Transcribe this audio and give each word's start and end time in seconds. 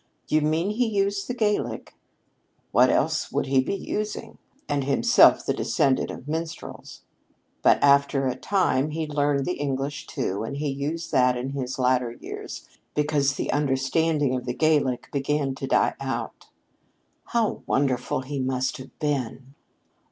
"You 0.27 0.41
mean 0.41 0.71
he 0.71 0.87
used 0.87 1.27
the 1.27 1.35
Gaelic?" 1.35 1.93
"What 2.71 2.89
else 2.89 3.31
would 3.31 3.45
he 3.45 3.61
be 3.61 3.75
using, 3.75 4.39
and 4.67 4.83
himself 4.83 5.45
the 5.45 5.53
descendant 5.53 6.09
of 6.09 6.27
minstrels? 6.27 7.03
But 7.61 7.83
after 7.83 8.25
a 8.25 8.33
time 8.35 8.89
he 8.89 9.05
learned 9.05 9.45
the 9.45 9.59
English, 9.59 10.07
too, 10.07 10.41
and 10.43 10.57
he 10.57 10.69
used 10.69 11.11
that 11.11 11.37
in 11.37 11.51
his 11.51 11.77
latter 11.77 12.13
years 12.13 12.67
because 12.95 13.35
the 13.35 13.51
understanding 13.53 14.33
of 14.35 14.45
the 14.45 14.55
Gaelic 14.55 15.07
began 15.11 15.53
to 15.53 15.67
die 15.67 15.93
out." 16.01 16.47
"How 17.25 17.61
wonderful 17.67 18.21
he 18.21 18.39
must 18.39 18.77
have 18.77 18.97
been!" 18.97 19.53